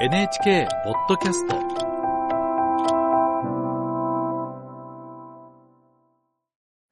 [0.00, 1.56] NHK ポッドキャスト。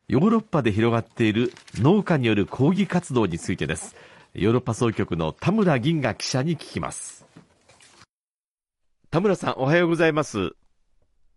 [0.09, 3.95] ヨーロッパで広がっている農家による抗議活動についてです。
[4.35, 7.25] ヨーロッパ総局の田村銀河記者に聞きます。
[9.13, 10.57] 田村さんおはようございます。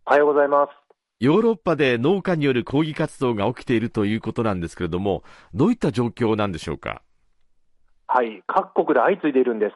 [0.07, 0.71] おはようございます。
[1.19, 5.23] ヨーロッパで農家による抗議活動が起きているということなんですけれども
[5.53, 7.03] どういった状況なんでしょうか？
[8.07, 9.75] はい、各国で相次いでいるんです。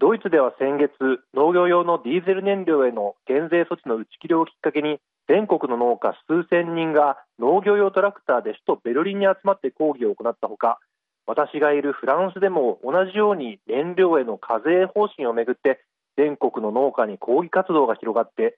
[0.00, 0.92] ドイツでは先月、
[1.34, 10.78] 農業用のディーゼル燃料への減税措置の打ち切りをきっかけに、全国の農家数千人が農業用トラクターで首都ベルリンに集まって抗議を行ったほか、
[11.26, 15.82] 私がいるフランスでも同じように燃料への課税方針をめぐって、
[16.16, 18.56] 全国の農家に抗議活動が広がって、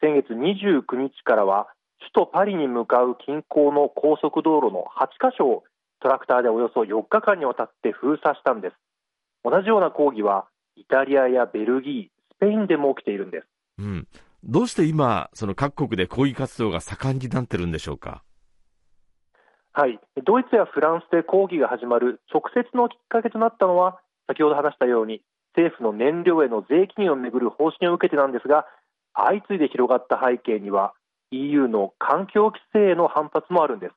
[0.00, 1.68] 先月29日からは
[2.00, 5.64] 首都パリに向かう近郊の高速道路の8カ所を
[6.00, 8.74] トラクターでおよそ4日間にわたって封鎖したんです。
[9.44, 10.46] 同じような抗議は
[10.76, 13.46] イタリアやベルギースペインでも起きているんです。
[13.78, 14.08] うん。
[14.42, 18.22] どうして今その各国で抗議活動が盛んになってるんでしょうか？
[19.72, 20.00] はい。
[20.24, 25.22] ドイツやフランスで抗議が始まる直接のきっかけとなったのは先ほど話したように
[25.54, 28.66] 政府の燃料への税金をめぐる方針を受けてなんですが
[29.14, 30.94] 相次いで広がった背景には
[31.32, 33.92] EU の環境規制への反発もあるんです。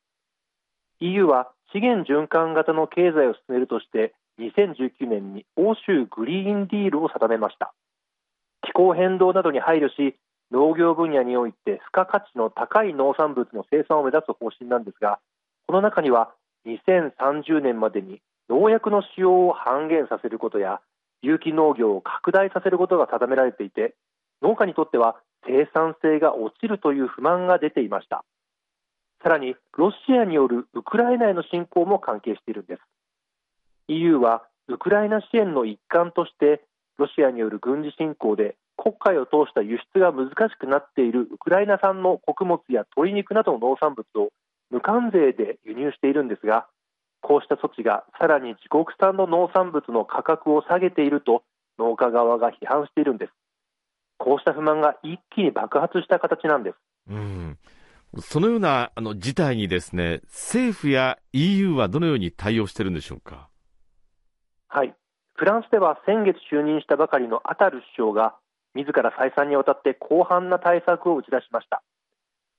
[1.00, 7.74] EU は資源循環型の経済を進めるとして2019年に欧州グリーンディールを定めました。
[8.64, 10.16] 気候変動などに配慮し
[10.52, 15.20] 農業分野において付加価値の高い農産物の生産を目指す方針なんですが
[15.68, 16.32] この中には
[16.66, 20.80] 2030年までに農薬の使用を半減させることや
[21.22, 23.96] 有機農業を拡大させることが定められていて
[24.42, 28.24] 農家にとっては生産性が落ちるという不満が出ていました。
[29.22, 32.82] さらにロシアによるウクライナへの侵攻も関係しているんです。
[33.88, 36.64] EU はウクライナ支援の一環として
[36.98, 44.30] ロシアによる軍事侵攻で黒海を通した輸出が難しくなっているウクライナ産の穀物や鶏肉などの農産物を
[44.72, 46.68] 無関税で輸入しているんですが
[47.22, 51.44] こうした措置がさらに自国産の農産物の価格を下げていると
[51.80, 53.32] 農家側が批判しているんです。
[54.18, 56.76] こうした不満が一気に爆発した形なんです。
[57.10, 57.58] うん。
[58.20, 63.50] そのようなあの事態にですね政府や EU はどのように対応しているんでしょうか、
[65.36, 68.36] フランスでは先月就任したばかりのアタル首相が
[68.76, 71.82] 自ら再三にわたって広範な対策を打ち出しました。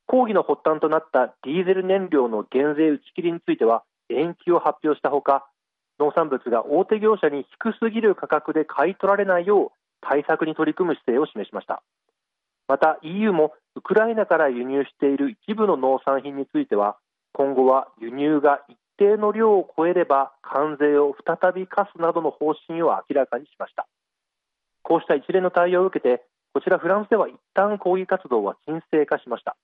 [0.07, 5.47] 抗議の発端となったディーゼル燃料の減税打ち切りについては延期を発表したほか
[5.99, 9.69] 農産物が大手業者に低すぎる価格で買い取られないよう
[10.01, 11.83] 対策に取り組む姿勢を示しました。
[12.67, 16.97] また EU もウクライナから輸入している一部の農産品については
[17.33, 23.87] 今後は輸入が一定の量を超えれば関税を再び課すなどの方針を明らかにしました。
[24.83, 29.57] こうした一連の対応を受けてこちらフランスでは一旦抗議活動は沈静化しました。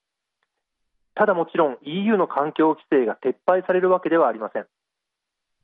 [1.15, 4.67] ただもちろん EU の環境規制が撤廃されるわけではありません。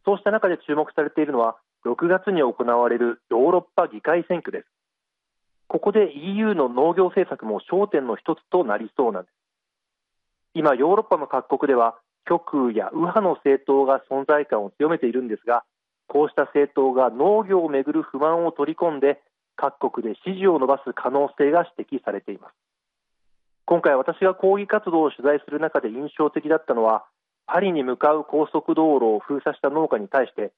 [0.04, 4.68] そうした中で注目されているのは6月に行われるヨーロッパ議会選挙です。
[5.68, 9.34] ここで EU の農業政策も焦点の一つとなりそうなんです。
[10.54, 15.64] 今ヨーロッパの各国では極右や右派の政党が存在感を強めているんですが
[16.08, 19.20] こうした政党が農業をめぐる不満を取り込んで
[19.56, 22.54] 各国で支持を伸ばす可能性が指摘されています。
[23.64, 27.04] 今回私が抗議活動を取材する中で印象的だったのは
[27.46, 30.52] パリに向かう高速道路を封鎖した農家に対して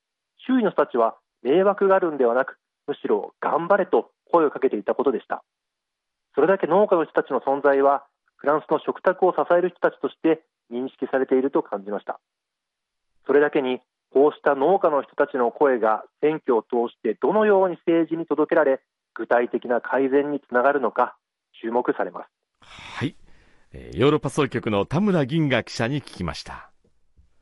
[0.47, 5.43] 周囲の人たちは迷惑があるんではなくむしろ頑張れと声をかけていたことでした。
[6.35, 8.05] それだけ農家の人たちの存在は
[8.37, 10.43] フランスの食卓を支える人たちとして
[10.73, 12.21] 認識されていると感じました。
[13.27, 13.81] それだけに
[14.13, 18.81] こうした農家の人たちの声が選挙を通してどのように政治に届けられ
[19.15, 21.17] 具体的な改善につながるのか
[21.61, 22.29] 注目されます。
[22.63, 23.15] はい。
[23.93, 26.71] ヨーロッパ総局の田村銀河記者に聞きました。